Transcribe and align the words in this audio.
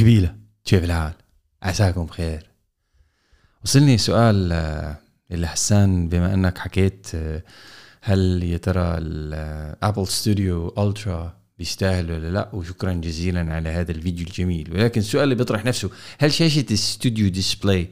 قبيلة. 0.00 0.34
كيف 0.64 0.84
الحال 0.84 1.12
عساكم 1.62 2.06
بخير. 2.06 2.50
وصلني 3.64 3.98
سؤال 3.98 4.52
آه، 4.52 4.96
اللي 5.30 5.46
حسان 5.48 6.08
بما 6.08 6.34
إنك 6.34 6.58
حكيت 6.58 7.06
آه، 7.14 7.42
هل 8.02 8.42
يا 8.42 8.56
ترى 8.56 8.98
ال 8.98 9.16
Apple 9.16 10.06
Studio 10.06 10.74
Ultra 10.78 11.36
بيستاهل 11.58 12.12
ولا 12.12 12.30
لا؟ 12.30 12.50
وشكرا 12.52 12.92
جزيلا 12.92 13.54
على 13.54 13.68
هذا 13.68 13.92
الفيديو 13.92 14.26
الجميل. 14.26 14.72
ولكن 14.72 15.00
السؤال 15.00 15.24
اللي 15.24 15.34
بيطرح 15.34 15.64
نفسه 15.64 15.90
هل 16.18 16.32
شاشة 16.32 16.64
ال 16.70 16.78
Studio 16.78 17.28
Display 17.28 17.90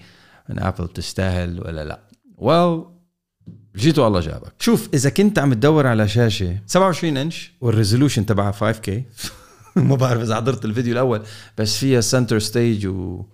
من 0.49 0.59
Apple 0.59 0.89
تستاهل 0.89 1.61
ولا 1.61 1.85
لا؟ 1.85 2.01
Well 2.39 2.93
جيت 3.77 4.07
والله 4.07 4.21
جابك. 4.21 4.53
شوف 4.59 4.89
إذا 4.95 5.11
كنت 5.11 5.39
عم 5.39 5.55
تدور 5.55 5.87
على 5.87 6.09
شاشة 6.09 6.59
27 6.67 7.17
إنش 7.17 7.53
وال 7.61 7.72
resolution 7.72 8.27
تبعها 8.27 8.73
5K 8.73 8.91
ما 9.77 9.97
بعرف 9.97 10.23
إذا 10.23 10.37
حضرت 10.37 10.65
الفيديو 10.65 10.93
الأول 10.93 11.23
بس 11.59 11.77
فيها 11.77 12.01
Center 12.01 12.39
Stage 12.39 12.87
و 12.87 13.25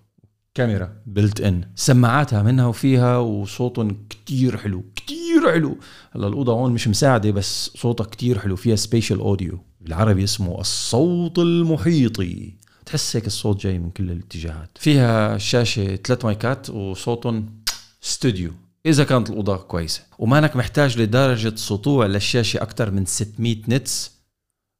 كاميرا 0.54 0.92
built-in 1.06 1.64
سماعاتها 1.74 2.42
منها 2.42 2.66
وفيها 2.66 3.18
وصوتهم 3.18 4.06
كتير 4.10 4.56
حلو 4.56 4.84
كتير 4.96 5.52
حلو. 5.52 5.78
هلا 6.12 6.26
الأوضة 6.28 6.52
هون 6.52 6.72
مش 6.72 6.88
مساعدة 6.88 7.30
بس 7.30 7.70
صوتها 7.76 8.04
كتير 8.04 8.38
حلو 8.38 8.56
فيها 8.56 8.76
spatial 8.76 9.18
audio 9.20 9.58
بالعربي 9.80 10.24
اسمه 10.24 10.60
الصوت 10.60 11.38
المحيطي. 11.38 12.54
تحس 12.86 13.16
هيك 13.16 13.26
الصوت 13.26 13.60
جاي 13.62 13.78
من 13.78 13.90
كل 13.90 14.10
الاتجاهات. 14.10 14.78
فيها 14.78 15.38
شاشة 15.38 15.96
ثلاث 15.96 16.24
مايكات 16.24 16.70
وصوتهم 16.70 17.62
استوديو 18.04 18.50
إذا 18.86 19.04
كانت 19.04 19.30
الأوضة 19.30 19.56
كويسة. 19.56 20.02
ومانك 20.18 20.56
محتاج 20.56 20.98
لدرجة 20.98 21.56
سطوع 21.56 22.06
للشاشة 22.06 22.62
أكثر 22.62 22.90
من 22.90 23.04
600 23.06 23.56
nits 23.68 24.12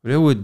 اللي 0.04 0.16
هو 0.16 0.34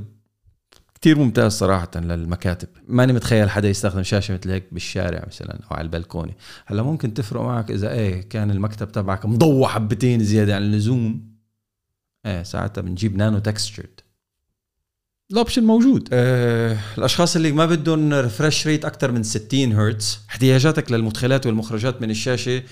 كتير 1.05 1.19
ممتاز 1.19 1.53
صراحة 1.53 1.91
للمكاتب. 1.95 2.69
ماني 2.89 3.13
متخيل 3.13 3.51
حدا 3.51 3.69
يستخدم 3.69 4.03
شاشة 4.03 4.35
مثل 4.35 4.51
هيك 4.51 4.65
بالشارع 4.73 5.25
مثلا 5.27 5.59
أو 5.71 5.77
على 5.77 5.83
البلكونة. 5.83 6.33
هلأ 6.67 6.83
ممكن 6.83 7.15
تفرق 7.15 7.41
معك 7.41 7.71
إذا 7.71 7.93
إيه 7.93 8.21
كان 8.21 8.51
المكتب 8.51 8.93
تبعك 8.93 9.27
مضوى 9.27 9.67
حبتين 9.67 10.25
زيادة 10.25 10.57
عن 10.57 10.63
اللزوم. 10.63 11.35
إيه 12.27 12.43
ساعتها 12.43 12.83
بنجيب 12.83 13.17
nano 13.17 13.39
textured. 13.39 14.01
ال 15.31 15.36
option 15.36 15.65
موجود. 15.65 16.09
آه 16.13 16.79
الأشخاص 16.99 17.37
اللي 17.37 17.53
ما 17.53 17.67
بدهم 17.67 18.15
refresh 18.15 18.67
rate 18.67 18.85
أكثر 18.85 19.13
من 19.13 19.23
60 19.23 19.73
هرتز 19.73 20.21
احتياجاتك 20.31 20.93
للمدخلات 20.93 21.47
والمخرجات 21.47 22.03
من 22.03 22.11
الشاشة 22.11 22.63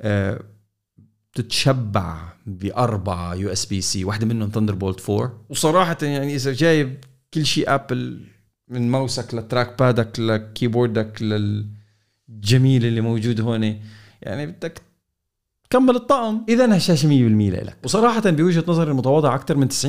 آه 0.00 0.40
تتشبع 1.34 2.32
بأربعة 2.46 3.34
USB-C 3.34 4.04
واحدة 4.04 4.26
منهم 4.26 4.50
Thunderbolt 4.50 5.10
4 5.10 5.44
وصراحة 5.48 5.96
يعني 6.02 6.34
إذا 6.34 6.52
جايب 6.52 7.04
كل 7.34 7.46
شيء 7.46 7.74
Apple 7.74 8.20
من 8.68 8.90
ماوسك 8.90 9.34
لتراك 9.34 9.78
بادك 9.78 10.20
لكيبوردك 10.20 11.22
للجميل 11.22 12.84
اللي 12.86 13.00
موجود 13.00 13.40
هون. 13.40 13.80
يعني 14.22 14.46
بدك 14.46 14.82
كمل 15.70 15.96
الطقم. 15.96 16.40
إذا 16.48 16.74
هالشاشه 16.74 17.08
100% 17.08 17.64
لك 17.64 17.76
وصراحة 17.84 18.30
بوجهة 18.30 18.64
نظري 18.68 18.90
المتواضعه 18.90 19.34
أكثر 19.34 19.56
من 19.56 19.68
90% 19.68 19.84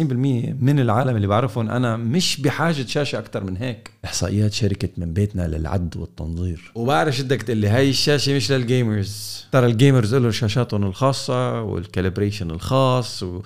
من 0.64 0.80
العالم 0.80 1.16
اللي 1.16 1.28
بعرفهم 1.28 1.70
أنا 1.70 1.98
مش 1.98 2.42
بحاجة 2.42 2.86
شاشة 2.86 3.20
أكثر 3.20 3.44
من 3.44 3.58
هيك. 3.58 3.92
إحصائيات 4.06 4.54
شركة 4.54 4.90
من 4.98 5.14
بيتنا 5.14 5.48
للعد 5.48 5.98
والتنظير. 5.98 6.72
وبعرف 6.76 7.16
بدك 7.16 7.42
تقول 7.42 7.58
لي 7.58 7.68
هاي 7.68 7.90
الشاشة 7.90 8.36
مش 8.36 8.52
لل 8.52 8.72
gamers 8.72 9.33
ترى 9.54 9.66
ال 9.66 9.73
gamers 9.73 10.16
له 10.16 10.32
شاشاتهم 10.32 10.84
الخاصة 10.84 11.62
وال 11.62 11.75
calibration 11.75 12.52
الخاص 12.52 13.24
و... 13.24 13.42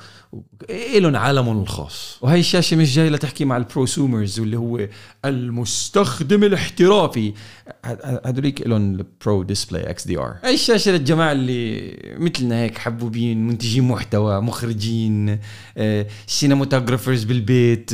لهم 0.95 1.16
عالمهم 1.16 1.61
الخاص. 1.61 2.17
وهي 2.22 2.39
الشاشة 2.39 2.77
مش 2.77 2.95
جاية 2.95 3.09
لتحكي 3.09 3.45
مع 3.45 3.58
ال 3.57 3.66
prosumers 3.66 4.39
واللي 4.39 4.58
هو 4.58 4.88
المستخدم 5.25 6.44
الاحترافي. 6.44 7.33
هذوليك 8.25 8.67
لهم 8.67 8.95
ال 8.95 9.07
Pro 9.07 9.43
Display 9.43 9.89
XDR 9.89 10.35
هي 10.44 10.53
الشاشة 10.53 10.91
للجماعة 10.91 11.31
اللي 11.31 11.94
مثلنا 12.17 12.55
هيك 12.61 12.77
حبوبين 12.77 13.47
منتجين 13.47 13.83
محتوى 13.83 14.42
مخرجين 14.42 15.39
cinematographers 16.27 17.23
بالبيت 17.23 17.92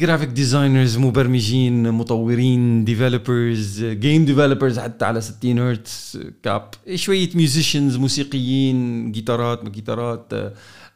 graphic 0.00 0.28
designers 0.28 0.98
مبرمجين 0.98 1.90
مطورين 1.90 2.84
developers 2.84 3.84
game 3.84 4.24
developers 4.24 4.78
حتى 4.78 5.04
على 5.04 5.20
60 5.20 5.58
هرتز 5.58 6.20
كاب 6.42 6.70
شوية 6.94 7.28
musicians 7.56 7.96
موسيقيين 7.96 9.12
جيتارات 9.12 9.64
ما 9.64 9.70
جيتارات 9.70 10.32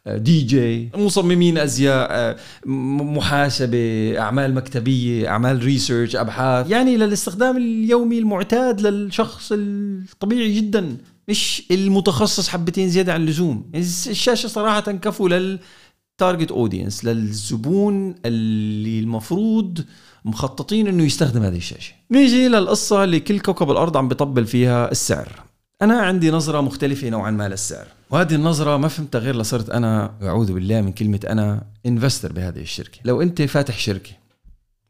دي 0.07 0.43
جي 0.43 0.91
مصممين 0.97 1.59
أزياء 1.59 2.37
محاسبة 2.67 4.15
أعمال 4.19 4.55
مكتبية 4.55 5.29
أعمال 5.29 5.65
research 5.65 6.17
أبحاث. 6.17 6.71
يعني 6.71 6.97
للاستخدام 6.97 7.57
اليومي 7.57 8.19
المعتاد 8.19 8.81
للشخص 8.81 9.53
الطبيعي 9.53 10.57
جدا 10.57 10.97
مش 11.29 11.63
المتخصص 11.71 12.49
حبتين 12.49 12.89
زيادة 12.89 13.13
عن 13.13 13.21
اللزوم. 13.21 13.71
الشاشة 13.75 14.47
صراحة 14.47 14.81
كفو 14.81 15.29
لل 15.29 15.59
target 16.19 16.51
audience 16.51 17.05
للزبون 17.05 18.15
اللي 18.27 19.01
المفروض 19.01 19.85
مخططين 20.25 20.89
إنه 20.89 21.05
يستخدم 21.05 21.43
هذه 21.43 21.57
الشاشة. 21.57 21.93
نيجي 22.11 22.49
للقصة 22.49 23.05
اللي 23.05 23.21
كل 23.21 23.41
كوكب 23.41 23.71
الأرض 23.71 23.97
عم 23.97 24.09
بيطبل 24.09 24.47
فيها 24.47 24.91
السعر. 24.91 25.50
أنا 25.83 26.01
عندي 26.01 26.31
نظرة 26.31 26.61
مختلفة 26.61 27.09
نوعا 27.09 27.31
ما 27.31 27.49
للسعر 27.49 27.87
وهذه 28.11 28.35
النظرة 28.35 28.77
ما 28.77 28.89
فهمتها 28.89 29.19
غير 29.19 29.37
لصرت 29.37 29.71
أنا 29.71 30.15
أعوذ 30.23 30.53
بالله 30.53 30.81
من 30.81 30.93
كلمة 30.93 31.21
أنا 31.29 31.67
انفستر 31.87 32.33
بهذه 32.33 32.61
الشركة. 32.63 33.01
لو 33.05 33.23
أنت 33.23 33.43
فاتح 33.43 33.79
شركة 33.79 34.13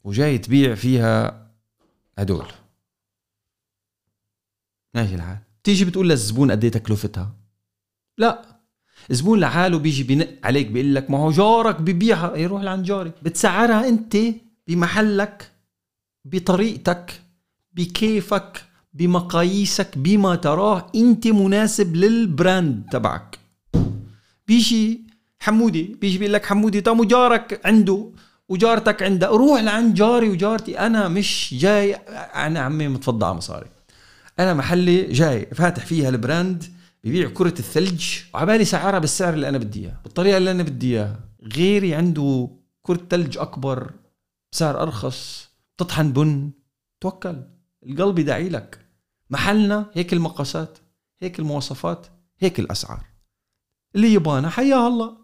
وجاي 0.05 0.39
تبيع 0.39 0.75
فيها 0.75 1.47
هدول 2.19 2.47
ماشي 4.95 5.15
الحال. 5.15 5.39
تيجي 5.65 5.85
بتقول 5.85 6.09
للزبون 6.09 6.51
قد 6.51 6.65
إيه 6.65 6.71
تكلفتها؟ 6.71 7.33
لا. 8.19 8.43
الزبون 9.11 9.41
لحاله 9.41 9.79
بيجي 9.79 10.03
بنق 10.03 10.29
عليك 10.45 10.67
بيقول 10.67 10.95
لك 10.95 11.11
ما 11.11 11.19
هو 11.19 11.31
جارك 11.31 11.81
ببيعها 11.81 12.37
يروح 12.37 12.63
لعند 12.63 12.85
جاري. 12.85 13.13
بتسعرها 13.23 13.89
أنت 13.89 14.17
بمحلك 14.67 15.51
بطريقتك 16.25 17.23
بكيفك. 17.73 18.65
بمقاييسك 18.93 19.99
بما 19.99 20.35
تراه 20.35 20.87
أنت 20.95 21.27
مناسب 21.27 21.97
لل 21.97 22.22
brand 22.22 22.85
تبعك. 22.91 23.39
بيجي 24.49 25.01
حمودي 25.41 25.97
بيجي 26.01 26.19
بيقول 26.19 26.35
لك 26.35 26.47
حمودي 26.47 26.81
طب 26.81 27.09
جارك 27.09 27.61
عنده 27.65 28.11
وجارتك 28.49 29.03
عندها؟ 29.03 29.29
روح 29.29 29.61
لعند 29.61 29.95
جاري 29.95 30.29
وجارتي 30.29 30.79
أنا 30.79 31.09
مش 31.09 31.55
جاي 31.59 31.95
أنا 31.95 32.61
عمي 32.61 32.89
متفضى 32.89 33.27
على 33.27 33.35
مصاري. 33.35 33.67
أنا 34.39 34.55
محلي 34.55 35.03
جاي 35.03 35.47
فاتح 35.47 35.87
فيها 35.87 36.09
ال 36.09 36.18
brand 36.18 36.65
ببيع 37.05 37.29
كرة 37.29 37.55
الثلج 37.59 38.05
وعبالي 38.35 38.65
سعرها 38.65 38.99
بالسعر 38.99 39.35
اللي 39.35 39.49
أنا 39.49 39.59
بدي 39.59 39.81
إياه 39.81 40.01
بالطريقة 40.05 40.37
اللي 40.37 40.51
أنا 40.51 40.63
بدي 40.63 40.87
إياها. 40.97 41.21
غيري 41.57 41.95
عنده 41.95 42.49
كرة 42.83 43.01
ثلج 43.11 43.39
أكبر 43.39 43.91
بسعر 44.53 44.83
أرخص 44.83 45.49
تطحن 45.79 46.13
بن 46.13 46.51
توكل. 47.01 47.37
القلب 47.87 48.19
يدعي 48.19 48.49
لك. 48.49 48.87
محلنا 49.31 49.91
هيك 49.95 50.13
المقاسات 50.13 50.79
هيك 51.21 51.39
المواصفات 51.39 52.07
هيك 52.39 52.61
الأسعار. 52.61 53.05
اللي 53.95 54.13
يبانا 54.15 54.51
حياه 54.51 54.89
الله 54.89 55.17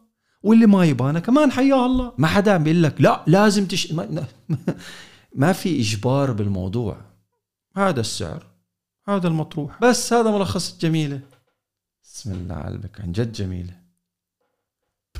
واللي 0.42 0.66
ما 0.66 0.84
يبانا 0.84 1.20
كمان 1.20 1.52
حياه 1.52 1.86
الله. 1.86 2.12
ما 2.18 2.26
حدا 2.26 2.56
بيقول 2.56 2.82
لك 2.82 3.00
لا 3.00 3.24
لازم 3.26 3.66
تش 3.66 3.92
ما, 3.92 4.26
ما 5.34 5.52
في 5.52 5.80
إجبار 5.80 6.32
بالموضوع. 6.32 7.00
هذا 7.76 8.00
السعر 8.00 8.46
هذا 9.08 9.28
المطروح. 9.28 9.80
بس 9.80 10.12
هذا 10.12 10.30
ملخص 10.30 10.72
الجميله 10.72 11.20
بسم 12.04 12.32
الله 12.32 12.54
على 12.54 12.90
عن 12.98 13.12
جد 13.12 13.32
جميلة. 13.32 13.80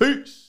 بيس 0.00 0.45